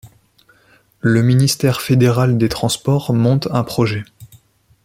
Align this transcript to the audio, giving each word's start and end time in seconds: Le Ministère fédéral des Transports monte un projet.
Le 1.01 1.21
Ministère 1.21 1.79
fédéral 1.79 2.39
des 2.39 2.49
Transports 2.49 3.13
monte 3.13 3.47
un 3.51 3.63
projet. 3.63 4.03